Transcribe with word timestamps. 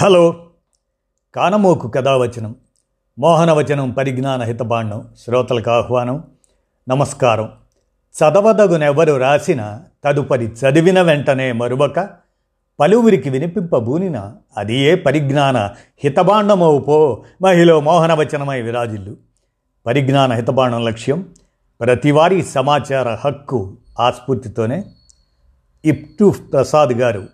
Hello. 0.00 0.46
కానమోకు 1.34 1.88
కథావచనం 1.88 2.54
మోహనవచనం 3.18 3.90
పరిజ్ఞాన 3.90 4.42
హితబాండం 4.42 5.08
శ్రోతలకు 5.18 5.70
ఆహ్వానం 5.70 6.24
నమస్కారం. 6.88 7.52
చదవదగునెవరు 8.18 9.16
రాసిన 9.16 9.80
తదుపరి 10.04 10.44
చదివిన 10.44 11.02
వెంటనే 11.02 11.52
మరువక 11.52 12.08
పలువురికి 12.80 13.30
వినిపింపబూనిన 13.30 14.32
అది 14.56 14.76
ఏ 14.76 14.94
పరిజ్ఞాన 14.94 15.56
హితబాండమవుపో 16.04 17.24
మహిళ 17.42 17.74
మోహనవచనమై 17.74 18.62
విరాజిల్లు. 18.62 19.16
పరిజ్ఞాన 19.86 20.32
హితబాండం 20.32 20.84
లక్ష్యం 20.84 21.34
ప్రతివారీ 21.80 22.42
సమాచార 22.42 23.18
హక్కు 23.24 23.76
ఆస్ఫూర్తితోనే. 24.00 24.84
ఇప్టు 25.84 26.34
ప్రసాద్ 26.52 26.92
గారు 26.92 27.26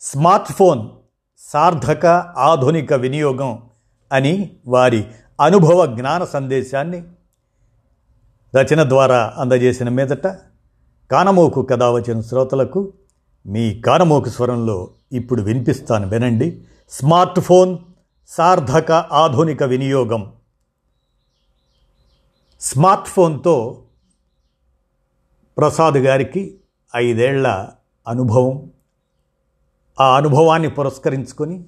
స్మార్ట్ 0.00 0.52
ఫోన్ 0.52 0.88
సార్థక 1.38 2.06
ఆధునిక 2.36 2.92
వినియోగం 2.92 3.62
అని 4.12 4.56
వారి 4.66 5.06
అనుభవ 5.40 5.86
జ్ఞాన 5.96 6.24
సందేశాన్ని 6.24 7.02
రచన 8.56 8.88
ద్వారా 8.88 9.34
అందజేసిన 9.36 9.88
మీదట 9.88 10.26
కానమోకు 11.10 11.62
కథ 11.62 11.82
వచ్చిన 11.82 12.20
శ్రోతలకు 12.20 12.92
మీ 13.46 13.80
కానమోకు 13.80 14.28
స్వరంలో 14.28 14.90
ఇప్పుడు 15.12 15.42
వినిపిస్తాను 15.42 16.08
వినండి. 16.08 16.62
స్మార్ట్ 16.90 17.40
ఫోన్ 17.40 17.78
సార్థక 18.26 18.92
ఆధునిక 18.92 19.62
వినియోగం. 19.62 20.32
స్మార్ట్ 22.60 23.08
ఫోన్తో 23.08 23.82
ప్రసాద్ 25.58 25.94
గారికి 25.94 26.60
ఐదేళ్ళ 26.96 27.68
అనుభవం. 28.08 28.70
ఆ 30.00 30.16
అనుభవాన్ని 30.16 30.70
పురస్కరించుకొని 30.70 31.64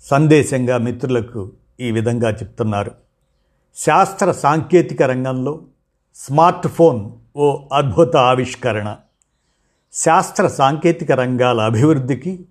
సందేశంగా 0.00 0.78
మిత్రులకు 0.78 1.52
ఈ 1.80 1.90
విధంగా 1.90 2.30
చెప్తున్నారు. 2.30 2.94
శాస్త్ర 3.76 4.32
సాంకేతిక 4.32 5.02
రంగంలో 5.02 5.60
స్మార్ట్ 6.14 6.68
ఫోన్ 6.68 7.10
ఓ 7.36 7.60
అద్భుత 7.72 8.16
ఆవిష్కరణ. 8.16 8.96
శాస్త్ర 9.92 10.48
సాంకేతిక 10.48 11.12
రంగాల 11.12 11.60
అభివృద్ధికి 11.60 12.44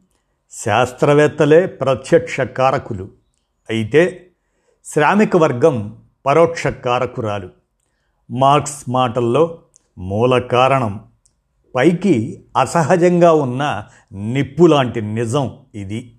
శాస్త్రవేత్తలే 0.52 1.66
ప్రత్యక్ష 1.66 2.42
కారకులు. 2.42 3.10
అయితే 3.70 4.28
శ్రామిక 4.86 5.38
వర్గం 5.38 5.98
పరోక్ష 6.26 6.68
కారకురాలు. 6.68 7.50
మార్క్స్ 8.32 8.90
మాటల్లో 8.90 9.60
మూల 9.98 10.40
కారణం 10.40 11.11
పైకి 11.76 12.44
అసహజంగా 12.58 13.34
ఉన్న 13.34 13.86
నిప్పు 14.14 14.66
లాంటి 14.66 15.02
నిజం 15.02 15.58
ఇది. 15.76 16.18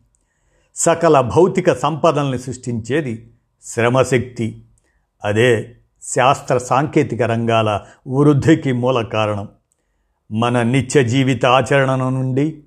సకల 0.75 1.21
భౌతిక 1.21 1.73
సంపదల్ని 1.73 2.39
సృష్టించేది 2.39 3.33
శ్రమశక్తి. 3.63 4.65
అదే 5.25 5.77
శాస్త్ర 6.03 6.59
సాంకేతిక 6.59 7.23
రంగాల 7.23 7.81
వృద్ధికి 8.09 8.73
మూల 8.73 9.03
కారణం. 9.03 9.49
మన 10.33 10.63
నిత్య 10.63 11.05
జీవిత 11.05 11.47
ఆచరణ 11.47 11.95
నుండి 11.95 12.63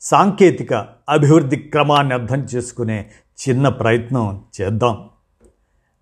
సాంకేతిక 0.00 0.74
అభివృద్ధి 1.08 1.56
క్రమాన్ని 1.56 2.14
అర్థం 2.14 2.40
చేసుకునే 2.40 3.10
చిన్న 3.48 3.68
ప్రయత్నం 3.68 4.44
చేద్దాం. 4.60 5.08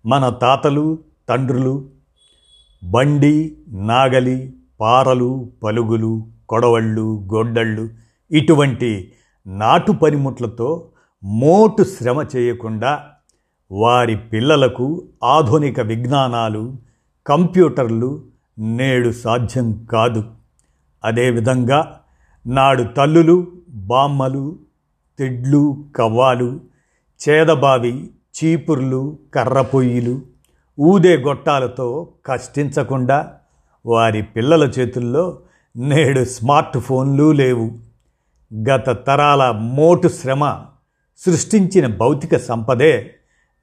మన 0.05 0.29
తాతలు 0.29 0.99
తండ్రులు 1.29 1.89
బండి 2.83 3.57
నాగలి 3.67 4.53
పారలు 4.81 5.51
పలుగులు 5.63 6.27
కొడవళ్ళు 6.49 7.27
గొడ్డళ్ళు 7.33 7.89
ఇటువంటి 8.31 9.11
నాటు 9.47 9.91
పనిముట్లతో 9.91 10.87
మోటు 11.23 11.83
శ్రమ 11.83 12.25
చేయకుండా 12.35 13.03
వారి 13.71 14.15
పిల్లలకు 14.15 15.07
ఆధునిక 15.23 15.79
విజ్ఞానాలు 15.79 16.75
కంప్యూటర్లు 17.25 18.23
నేడు 18.59 19.11
సాధ్యం 19.11 19.85
కాదు. 19.91 20.23
అదేవిధంగా 21.03 22.01
నాడు 22.47 22.83
తల్లులు 22.83 23.47
బామ్మలు 23.69 24.59
తిడ్లు 25.19 25.85
కవ్వాలు 25.95 26.59
చేదబావి 27.19 28.09
చీపుర్లు 28.09 29.17
కర్రపొయ్యిలు 29.35 30.21
ఊదే 30.79 31.17
గొట్టాలతో 31.17 32.07
కష్టించకుండా 32.25 33.33
వారి 33.85 34.23
పిల్లల 34.23 34.63
చేతుల్లో 34.63 35.39
నేడు 35.77 36.23
స్మార్ట్ 36.25 36.77
ఫోన్లు 36.77 37.31
లేవు. 37.31 37.71
గత 38.69 39.07
తరాల 39.07 39.51
మోటు 39.51 40.07
శ్రమ 40.07 40.61
సృష్టించిన 41.17 41.87
భౌతిక 41.87 42.37
సంపదే 42.37 43.13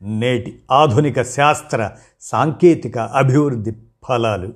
నేటి 0.02 0.58
ఆధునిక 0.72 1.22
శాస్త్ర 1.22 1.90
సాంకేతిక 2.20 2.98
అభివృద్ధి 2.98 3.72
ఫలాలు. 4.08 4.52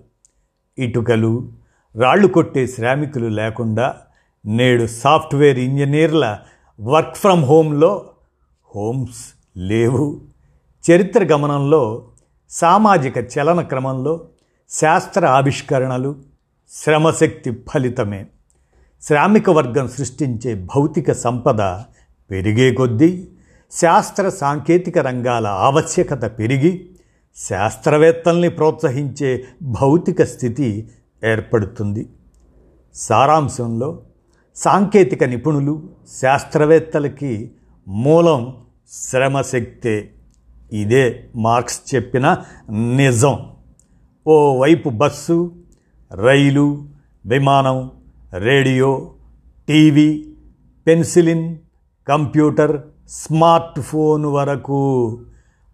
ఇటుకలు 0.79 1.49
రాళ్ళు 1.97 2.27
కొట్టే 2.27 2.67
శ్రామికులు 2.67 3.29
లేకుండా 3.29 3.97
నేడు 4.47 4.87
సాఫ్ట్వేర్ 4.87 5.59
ఇంజనీర్ల 5.59 6.39
వర్క్ 6.81 7.17
ఫ్రమ్ 7.17 7.45
హోమ్లో 7.45 8.11
హోమ్స్ 8.77 9.35
లేవు. 9.57 10.21
చరిత్ర 10.91 11.25
గమనంలో 11.25 12.05
సామాజిక 12.51 13.19
చలన 13.19 13.61
క్రమంలో 13.61 14.27
శాస్త్ర 14.81 15.27
ఆవిష్కరణలు 15.27 16.17
శ్రమశక్తి 16.71 17.53
ఫలితమే. 17.69 18.27
శ్రామిక 19.03 19.51
వర్గం 19.51 19.89
సృష్టించే 19.89 20.55
భౌతిక 20.55 21.13
సంపద 21.13 21.61
పెరిగే 22.31 22.75
కొద్దీ 22.75 23.29
శాస్త్ర 23.73 24.29
సాంకేతిక 24.29 24.99
రంగాల 24.99 25.47
ఆవశ్యకత 25.47 26.39
పెరిగి 26.39 26.91
శాస్త్రవేత్తల్ని 27.37 28.49
ప్రోత్సహించే 28.49 29.45
భౌతిక 29.63 30.23
స్థితి 30.23 30.91
ఏర్పడుతుంది. 31.25 32.09
సారాంశంలో 32.95 34.03
సాంకేతిక 34.57 35.25
నిపుణులు 35.25 35.89
శాస్త్రవేత్తలకి 36.23 37.51
మూలం 37.89 38.57
శ్రమశక్తే. 38.93 40.11
ఇదే 40.73 41.25
మార్క్స్ 41.37 41.95
చెప్పిన 41.95 42.37
నిజం. 42.71 43.52
ఓవైపు 44.27 44.91
బస్సు 44.91 45.53
రైలు 46.15 46.85
విమానం 47.27 47.91
radio 48.35 49.13
TV 49.69 50.33
penicillin 50.87 51.59
computer 52.09 52.81
smartphone 53.81 54.27
వరకు. 54.27 55.21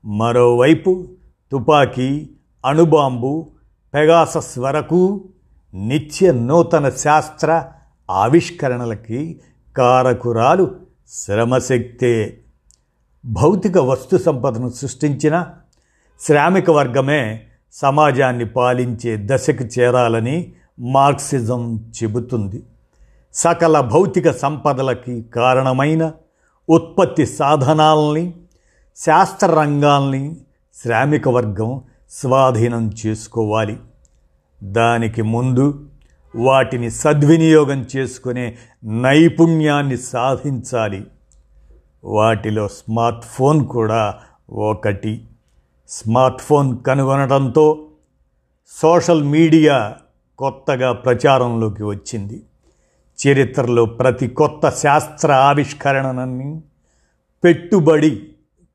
మరోవైపు 0.04 1.08
తుపాకీ 1.52 2.30
అణుబాంబు 2.66 3.50
పెగాసస్ 3.94 4.58
వరకు 4.58 5.28
నిత్య 5.74 6.32
నూతన 6.32 6.88
శాస్త్ర 6.88 7.64
ఆవిష్కరణలకి 8.10 9.40
కారకురాలు 9.76 10.76
శ్రమశక్తే. 11.08 12.40
భౌతిక 13.24 13.78
వస్తు 13.78 14.16
సంపదను 14.16 14.68
సృష్టించిన 14.68 15.46
శ్రామిక 16.20 16.70
వర్గమే 16.70 17.47
సమాజాన్ని 17.72 18.46
పాలించే 18.46 19.18
దశకు 19.24 19.64
చేరాలని 19.64 20.52
మార్క్సిజం 20.80 21.92
చెబుతుంది. 22.02 22.62
సకల 23.34 23.80
భౌతిక 23.80 24.30
సంపదలకి 24.30 25.22
కారణమైన 25.22 26.12
ఉత్పత్తి 26.70 27.26
సాధనాలని 27.26 28.34
శాస్త్ర 28.96 29.46
రంగాల్ని 29.46 30.36
శ్రామిక 30.82 31.28
వర్గం 31.28 31.82
స్వాధీనం 32.10 32.92
చేసుకోవాలి. 33.06 33.76
దానికి 34.62 35.22
ముందు 35.22 35.84
వాటిని 36.36 36.90
సద్వినియోగం 36.90 37.86
చేసుకునే 37.96 38.56
నైపుణ్యాన్ని 38.84 39.96
సాధించాలి. 39.96 41.06
వాటిలో 42.04 42.68
స్మార్ట్ 42.68 43.24
ఫోన్ 43.24 43.66
కూడా 43.66 44.14
ఒకటి. 44.50 45.27
స్మార్ట్ 45.88 46.42
ఫోన్ 46.42 46.82
కనుగొనడంతో 46.82 47.86
సోషల్ 48.82 49.22
మీడియా 49.22 49.96
కొత్తగా 50.38 50.92
ప్రచారంలోకి 50.92 51.82
వచ్చింది. 51.82 52.42
చరిత్రలో 53.26 53.84
ప్రతి 53.84 54.28
కొత్త 54.28 54.70
శాస్త్ర 54.70 55.32
ఆవిష్కరణని 55.32 56.60
పెట్టుబడి 57.44 58.28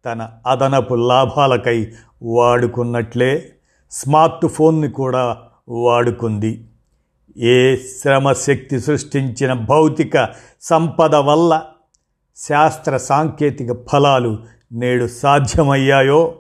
తన 0.06 0.30
అదనపు 0.48 0.96
లాభాలకై 0.96 1.92
వాడుకున్నట్లే 2.24 3.52
స్మార్ట్ 3.92 4.48
ఫోన్ని 4.48 4.90
కూడా 4.90 5.38
వాడుకుంది. 5.70 6.66
ఏ 7.38 7.76
శ్రమశక్తి 7.76 8.80
సృష్టించిన 8.80 9.54
భౌతిక 9.54 10.30
సంపద 10.62 11.16
వల్ల 11.16 11.62
శాస్త్ర 12.38 12.98
సాంకేతిక 12.98 13.88
ఫలాలు 13.88 14.38
నేడు 14.72 15.08
సాధ్యమయ్యాయో 15.08 16.36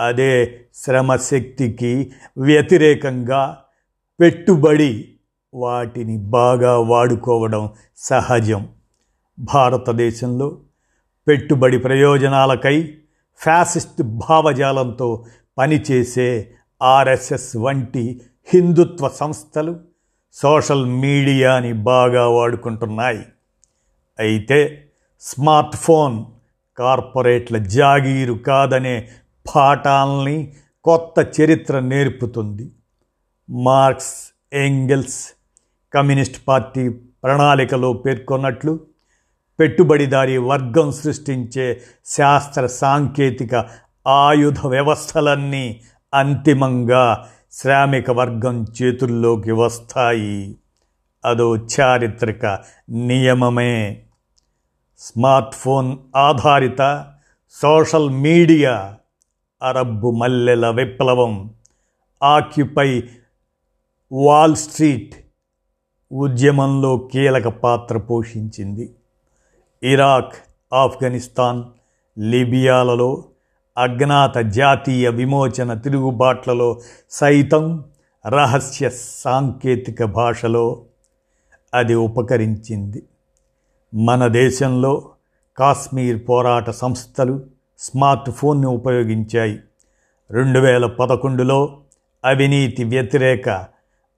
అదే 0.00 0.60
శ్రమశక్తికి 0.74 2.12
వ్యతిరేకంగా 2.38 3.58
పెట్టుబడి 4.20 5.08
వాటిని 5.54 6.18
బాగా 6.18 6.78
వాడుకోవడం 6.78 7.70
సహజం. 7.96 8.68
భారతదేశంలో 9.38 10.58
పెట్టుబడి 11.28 11.78
ప్రయోజనాలకై 11.78 12.82
ఫ్యాసిస్ట్ 13.42 14.02
భావజాలంతో 14.02 15.24
పనిచేసే 15.58 16.50
ఆర్ఎస్ఎస్ 16.82 17.56
వంటి 17.56 18.20
హిందుత్వ 18.54 19.08
సంస్థలు 19.08 19.80
సోషల్ 20.32 20.86
మీడియాని 20.86 21.72
బాగా 21.72 22.28
వాడుకుంటున్నాయి. 22.28 23.24
అయితే 24.18 24.84
స్మార్ట్ 25.20 25.76
ఫోన్ 25.76 26.24
కార్పొరేట్ల 26.78 27.58
జాగీరు 27.58 28.34
కాదనే 28.34 29.08
పాఠాలని 29.46 30.52
కొత్త 30.84 31.40
చరిత్ర 31.40 31.80
నేర్పుతుంది. 31.80 32.70
మార్క్స్ 33.50 34.34
ఎంగెల్స్ 34.52 35.28
కమ్యూనిస్ట్ 35.94 36.48
పార్టీ 36.48 36.88
ప్రణాళికలో 36.88 37.92
పేర్కొన్నట్లు 37.92 38.80
పెట్టుబడిదారీ 39.60 40.36
వర్గం 40.36 40.92
సృష్టించే 40.92 41.80
శాస్త్ర 42.06 42.66
సాంకేతిక 42.66 43.66
ఆయుధ 44.06 44.66
వ్యవస్థలన్నీ 44.66 45.82
అంతిమంగా 46.14 47.28
శ్రామిక 47.52 48.10
వర్గం 48.10 48.66
చేతుల్లోకి 48.82 49.50
వస్తాయి. 49.50 50.56
అదో 51.24 51.56
చారిత్రక 51.56 52.46
నియమమే. 52.90 54.02
స్మార్ట్ 54.98 55.54
ఫోన్ 55.54 55.96
ఆధారిత 56.16 57.12
సోషల్ 57.50 58.10
మీడియా 58.10 58.96
అరబ్బు 59.62 60.10
మల్లెల 60.10 60.70
విప్లవం. 60.70 61.54
ఆక్యుపై 62.22 63.02
వాల్ 64.12 64.56
స్ట్రీట్ 64.56 65.14
ఉద్యమంలో 66.12 66.98
కీలక 66.98 67.48
పాత్ర 67.48 67.98
పోషించింది. 67.98 68.94
ఇరాక్ 69.82 70.34
ఆఫ్ఘనిస్తాన్ 70.72 71.64
లిబియాలలో 72.18 73.24
అజ్ఞాత 73.78 74.38
జాతీయ 74.38 75.08
విమోచన 75.08 75.74
తిరుగుబాట్లలో 75.74 76.80
సైతం 77.10 77.84
రహస్య 78.26 78.90
సాంకేతిక 78.90 80.04
భాషలో 80.04 80.82
అది 81.74 81.94
ఉపకరించింది. 81.94 83.02
మన 83.94 84.26
దేశంలో 84.26 85.10
కాశ్మీర్ 85.56 86.28
పోరాట 86.28 86.70
సంస్థలు 86.70 87.49
స్మార్ట్ 87.80 88.30
ఫోన్ని 88.30 88.66
ఉపయోగించాయి. 88.66 89.58
రెండు 90.30 90.58
వేల 90.58 90.86
పదకొండులో 90.86 91.80
అవినీతి 92.24 92.84
వ్యతిరేక 92.84 93.48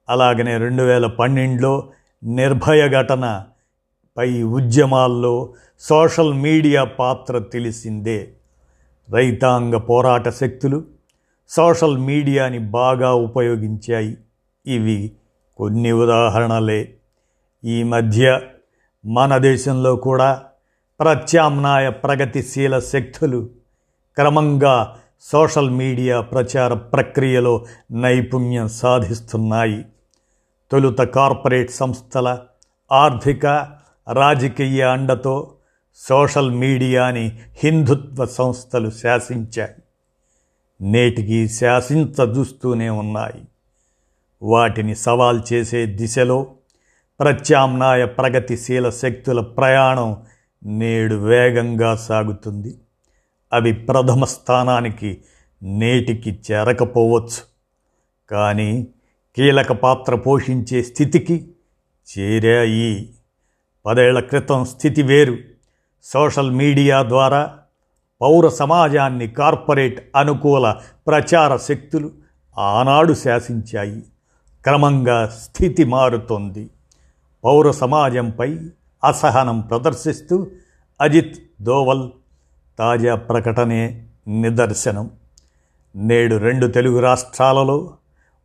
అలాగనే 0.09 0.59
రెండు 0.59 0.83
వేల 0.83 1.07
పన్నెండులో 1.07 1.91
నిర్భయ 2.25 2.89
ఘటన 2.89 3.45
పై 4.17 4.43
ఉద్యమాల్లో 4.43 5.55
సోషల్ 5.81 6.35
మీడియా 6.35 6.85
పాత్ర 6.85 7.39
తెలిసిందే. 7.39 8.33
రైతాంగ 9.11 9.77
పోరాట 9.77 10.29
శక్తులు 10.29 10.85
సోషల్ 11.49 11.99
మీడియాని 11.99 12.59
బాగా 12.59 13.13
ఉపయోగించాయి. 13.13 14.17
ఇవి 14.67 15.13
కొన్ని 15.57 15.93
ఉదాహరణలే. 15.93 16.95
ఈ 17.65 17.83
మధ్య 17.83 18.41
మన 19.07 19.37
దేశంలో 19.37 19.97
కూడా 19.97 20.43
ప్రత్యామ్నాయ 21.03 21.91
ప్రగతిశీల 21.91 22.79
శక్తులు 22.79 23.49
క్రమంగా 24.17 24.99
సోషల్ 25.21 25.71
మీడియా 25.71 26.21
ప్రచార 26.21 26.75
ప్రక్రియలో 26.75 27.67
నైపుణ్యం 27.93 28.69
సాధిస్తున్నాయి. 28.69 29.85
తొలుత 30.71 30.99
కార్పొరేట్ 30.99 31.71
సంస్థల 31.71 32.39
ఆర్థిక 32.93 33.47
రాజకీయ 34.13 34.83
అండతో 34.83 35.53
సోషల్ 35.97 36.51
మీడియాని 36.51 37.39
హిందుత్వ 37.65 38.27
సంస్థలు 38.27 38.91
శాసించాయి. 38.91 39.75
నేటికి 40.81 41.49
శాసించదూస్తూనే 41.49 42.89
ఉన్నాయి. 42.89 43.45
వాటిని 44.43 44.97
సవాల్ 44.97 45.41
చేసే 45.53 45.87
దిశలో 45.87 46.47
ప్రత్యామ్నాయ 47.21 48.05
ప్రగతిశీల 48.07 48.91
శక్తుల 48.91 49.41
ప్రయాణం 49.41 50.23
నేడు 50.65 51.15
వేగంగా 51.15 51.97
సాగుతుంది. 51.97 52.75
అవి 53.53 53.73
ప్రథమ 53.73 54.25
స్థానానికి 54.25 55.23
నేటికి 55.63 56.41
చేరకపోవచ్చు. 56.53 57.53
కానీ 58.31 58.87
కీలక 59.37 59.73
పాత్ర 59.73 60.15
పోషించే 60.15 60.83
స్థితికి 60.83 61.49
చేరాయి. 62.19 63.09
పదేళ్ళ 63.87 64.21
క్రితం 64.21 64.65
స్థితి 64.65 65.03
వేరు. 65.03 65.37
సోషల్ 66.03 66.51
మీడియా 66.51 67.03
ద్వారా 67.03 67.59
పౌర 68.21 68.49
సమాజాన్ని 68.49 69.29
కార్పొరేట్ 69.29 70.11
అనుకూల 70.17 70.75
ప్రచార 71.07 71.57
శక్తులు 71.57 72.11
ఆనాడు 72.59 73.13
శాసించాయి. 73.13 74.03
క్రమంగా 74.65 75.27
స్థితి 75.27 75.85
మారుతోంది. 75.85 76.71
పౌర 77.45 77.71
సమాజంపై 77.71 78.59
అసహనం 79.05 79.61
ప్రదర్శిస్తూ 79.61 80.47
అజిత్ 81.01 81.37
దోవల్ 81.61 82.11
తాజా 82.79 83.15
ప్రకటనే 83.15 84.03
నిదర్శనం. 84.29 85.11
నేడు 85.97 86.37
రెండు 86.37 86.67
తెలుగు 86.67 86.99
రాష్ట్రాలలో 86.99 87.91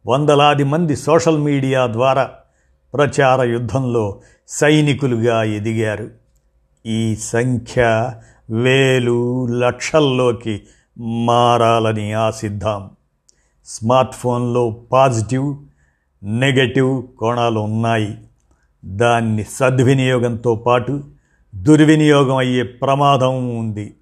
వందలాది 0.07 0.63
మంది 0.63 0.95
సోషల్ 0.95 1.37
మీడియా 1.37 1.87
ద్వారా 1.87 2.29
ప్రచార 2.93 3.43
యుద్ధంలో 3.43 4.21
సైనికులుగా 4.47 5.43
ఎదిగారు. 5.43 6.09
ఈ 6.85 7.15
సంఖ్య 7.15 8.13
వేలు 8.49 9.47
లక్షల్లోకి 9.47 10.61
మారాలని 10.97 12.13
ఆశిద్దాం. 12.13 12.89
స్మార్ట్ 13.65 14.15
ఫోన్లో 14.15 14.69
పాజిటివ్ 14.69 15.55
నెగటివ్ 16.23 17.07
కోణాలు 17.17 17.59
ఉన్నాయి. 17.59 18.26
దాన్ని 18.85 19.43
సద్వినియోగంతో 19.43 20.55
పాటు 20.55 21.03
దుర్వినియోగం 21.55 22.35
అయ్యే 22.35 22.63
ప్రమాదం 22.63 23.59
ఉంది. 23.59 23.93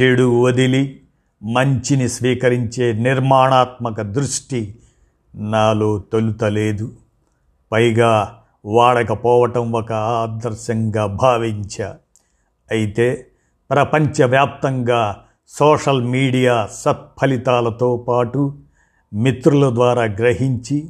చెడు 0.00 0.40
వదిలి 0.40 1.00
మంచిని 1.42 2.08
స్వీకరించే 2.08 2.92
నిర్మాణాత్మక 2.92 4.00
దృష్టి 4.00 4.74
నాలో 5.34 5.98
తొలుతలేదు. 5.98 6.92
పైగా 7.72 8.38
వాడకపోవటం 8.64 9.72
ఒక 9.72 9.92
ఆదర్శంగా 9.92 11.06
భావించా. 11.06 11.96
అయితే 12.70 13.26
ప్రపంచవ్యాప్తంగా 13.70 15.24
సోషల్ 15.48 16.02
మీడియా 16.02 16.68
సత్ఫలితాలతో 16.72 17.96
పాటు 17.96 18.54
మిత్రుల 19.14 19.74
ద్వారా 19.74 20.02
గ్రహించి 20.02 20.88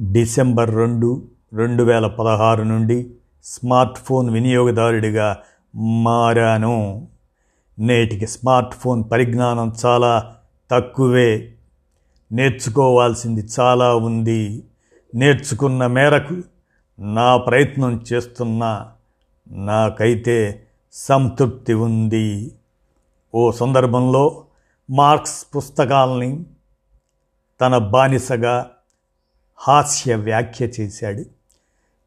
డిసెంబర్ 0.00 0.74
రెండు 0.74 1.22
రెండు 1.52 1.82
వేల 1.82 2.06
పదహారు 2.06 2.62
నుండి 2.62 3.10
స్మార్ట్ 3.44 3.98
ఫోన్ 3.98 4.30
వినియోగదారుడిగా 4.30 5.38
మారాను. 5.76 7.08
నేటికి 7.78 8.26
స్మార్ట్ 8.26 8.74
ఫోన్ 8.74 9.04
పరిజ్ఞానం 9.12 9.76
చాలా 9.86 10.34
తక్కువే. 10.70 11.52
నేర్చుకోవాల్సింది 12.32 13.48
చాలా 13.60 13.94
ఉంది. 13.94 14.64
నేర్చుకున్న 15.14 15.86
మేరకు 15.86 16.42
నా 17.02 17.36
ప్రయత్నం 17.36 18.04
చేస్తున్నా 18.12 18.88
నాకైతే 19.50 20.66
సంతృప్తి 20.92 21.74
ఉంది. 21.74 22.52
ఓ 23.34 23.50
సందర్భంలో 23.50 24.44
మార్క్స్ 24.90 25.46
పుస్తకాలని 25.56 26.44
తన 27.60 27.78
బానిసగా 27.78 28.70
హాస్య 29.62 30.14
వ్యాఖ్య 30.14 30.66
చేశాడు. 30.66 31.24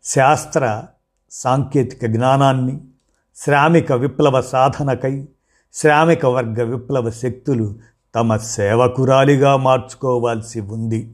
శాస్త్ర 0.03 0.83
సాంకేతిక 1.31 2.05
జ్ఞానాన్ని 2.05 2.79
శ్రామిక 3.35 3.91
విప్లవ 3.91 4.41
సాధనకై 4.41 5.27
శ్రామిక 5.73 6.25
వర్గ 6.25 6.63
విప్లవ 6.63 7.09
శక్తులు 7.09 7.75
తమ 8.15 8.37
సేవకురాలిగా 8.37 9.55
మార్చుకోవాల్సి 9.55 10.59
ఉంది. 10.59 11.13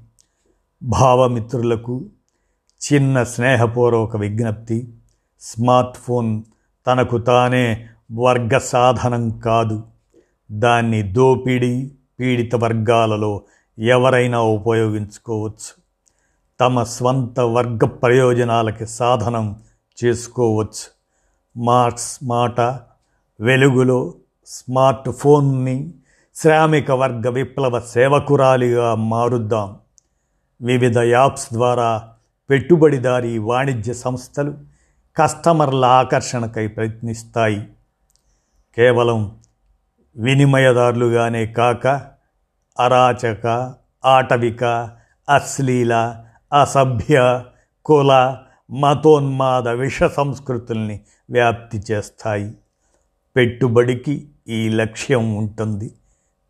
భావమిత్రులకు 0.83 2.05
చిన్న 2.83 3.23
స్నేహపూర్వక 3.23 4.17
విజ్ఞప్తి 4.17 4.93
స్మార్ట్ 5.41 5.97
ఫోన్ 5.97 6.43
తనకు 6.87 7.17
తానే 7.17 7.87
వర్గ 8.13 8.57
సాధనం 8.57 9.39
కాదు. 9.39 9.83
దాన్ని 10.51 11.03
దోపిడీ 11.03 11.91
పీడిత 12.19 12.55
వర్గాలలో 12.55 13.41
ఎవరైనా 13.79 14.41
ఉపయోగించుకోవచ్చు. 14.41 15.88
తమ 16.59 16.83
స్వంత 16.83 17.39
వర్గ 17.39 17.85
ప్రయోజనాలకి 17.85 18.85
సాధనం 18.85 19.59
చేసుకోవచ్చు. 20.05 20.99
మార్క్స్ 21.57 22.19
మాట 22.23 22.61
వెలుగులో 23.41 24.13
స్మార్ట్ 24.45 25.09
ఫోన్ని 25.09 25.93
శ్రామిక 26.35 26.91
వర్గ 26.91 27.29
విప్లవ 27.29 27.79
సేవకురాలిగా 27.79 28.95
మారుద్దాం. 28.95 29.77
వివిధ 30.61 30.99
యాప్స్ 30.99 31.53
ద్వారా 31.53 32.09
పెట్టుబడిదారీ 32.49 33.37
వాణిజ్య 33.37 33.93
సంస్థలు 33.93 34.53
కస్టమర్ల 35.17 35.85
ఆకర్షణకై 35.85 36.67
ప్రయత్నిస్తాయి. 36.67 37.67
కేవలం 38.75 39.37
వినిమయదారులుగానే 40.17 41.45
కాక 41.45 41.87
అరాచక 42.79 43.73
ఆటవిక 44.05 44.63
అశ్లీల 45.29 46.23
అసభ్య 46.53 47.43
కుల 47.85 48.37
మతోన్మాద 48.71 49.67
విష 49.67 50.03
సంస్కృతుల్ని 50.03 50.99
వ్యాప్తి 51.31 51.81
చేస్తాయి. 51.91 52.53
పెట్టుబడికి 53.35 54.27
ఈ 54.47 54.69
లక్ష్యం 54.69 55.35
ఉంటుంది. 55.35 55.91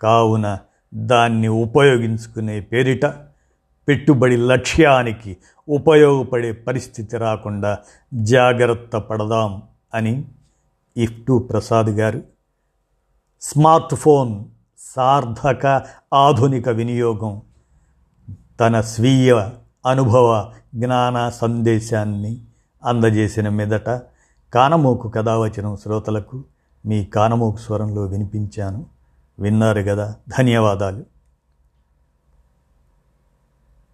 కావున 0.01 0.57
దాన్ని 0.93 1.47
ఉపయోగించుకునే 1.47 2.59
పేరిట 2.59 3.05
పెట్టుబడి 3.87 4.37
లక్ష్యానికి 4.37 5.37
ఉపయోగపడే 5.69 6.51
పరిస్థితి 6.51 7.17
రాకుండా 7.17 7.77
జాగ్రత్త 8.13 8.95
పడదాం 8.95 9.63
అని 9.93 10.25
ఇఫ్టు 10.97 11.47
ప్రసాద్ 11.51 11.89
గారు. 11.89 12.23
స్మార్ట్ 13.41 13.95
ఫోన్ 13.95 14.45
సార్థక 14.77 15.81
ఆధునిక 16.13 16.69
వినియోగం 16.69 17.41
తన 18.59 18.81
స్వీయ 18.81 19.49
అనుభవ 19.85 20.51
జ్ఞాన 20.75 21.29
సందేశాన్ని 21.29 22.41
అందజేసిన 22.85 23.49
మీదట 23.49 23.89
కానమోకు 24.53 25.09
కథావచనం 25.09 25.75
శ్రోతలకు 25.75 26.43
మీ 26.85 27.05
కానమోకు 27.05 27.57
స్వరంలో 27.57 28.01
వినిపించాను. 28.01 28.85
విన్నారు 29.39 29.81
కదా 29.81 30.15
ధన్యవాదాలు. 30.39 31.18